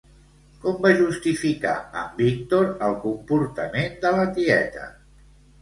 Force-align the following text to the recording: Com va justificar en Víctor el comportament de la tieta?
Com 0.61 0.79
va 0.85 0.93
justificar 1.01 1.75
en 2.03 2.09
Víctor 2.23 2.67
el 2.87 2.97
comportament 3.07 4.03
de 4.07 4.15
la 4.17 4.29
tieta? 4.39 4.91